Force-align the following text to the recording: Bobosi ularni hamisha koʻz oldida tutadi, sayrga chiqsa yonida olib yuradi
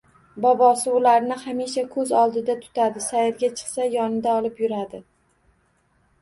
Bobosi 0.43 0.93
ularni 0.99 1.35
hamisha 1.41 1.83
koʻz 1.95 2.13
oldida 2.21 2.55
tutadi, 2.63 3.03
sayrga 3.09 3.51
chiqsa 3.61 3.87
yonida 3.97 4.35
olib 4.41 4.65
yuradi 4.65 5.03